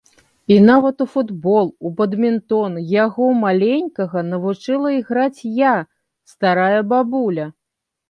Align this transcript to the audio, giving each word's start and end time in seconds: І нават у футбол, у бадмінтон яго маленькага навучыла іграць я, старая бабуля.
І 0.53 0.55
нават 0.69 1.03
у 1.03 1.05
футбол, 1.11 1.69
у 1.89 1.91
бадмінтон 1.99 2.79
яго 3.05 3.29
маленькага 3.45 4.27
навучыла 4.33 4.87
іграць 4.99 5.41
я, 5.73 5.79
старая 6.37 6.79
бабуля. 6.93 7.45